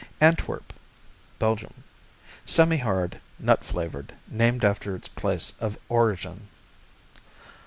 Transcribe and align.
Antwerp 0.19 0.73
Belgium 1.37 1.83
Semihard; 2.43 3.21
nut 3.37 3.63
flavored; 3.63 4.13
named 4.27 4.65
after 4.65 4.95
its 4.95 5.07
place 5.07 5.53
of 5.59 5.77
origin. 5.89 6.47